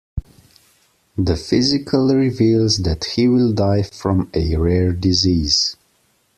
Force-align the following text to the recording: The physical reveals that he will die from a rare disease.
The 1.15 1.35
physical 1.35 2.15
reveals 2.15 2.77
that 2.77 3.03
he 3.05 3.27
will 3.27 3.53
die 3.53 3.83
from 3.83 4.31
a 4.33 4.55
rare 4.57 4.93
disease. 4.93 5.75